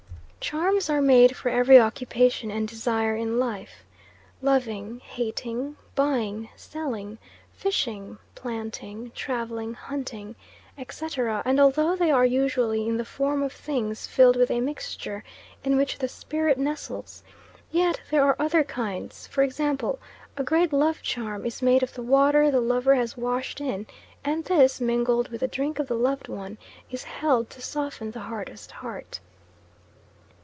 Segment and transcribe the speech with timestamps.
[0.43, 3.85] Charms are made for every occupation and desire in life
[4.41, 7.19] loving, hating, buying, selling,
[7.53, 10.35] fishing, planting, travelling, hunting,
[10.79, 15.23] etc., and although they are usually in the form of things filled with a mixture
[15.63, 17.23] in which the spirit nestles,
[17.69, 19.99] yet there are other kinds; for example,
[20.35, 23.85] a great love charm is made of the water the lover has washed in,
[24.25, 26.57] and this, mingled with the drink of the loved one,
[26.89, 29.19] is held to soften the hardest heart.